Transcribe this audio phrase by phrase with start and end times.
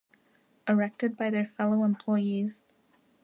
[0.67, 2.63] Erected by their fellow employees.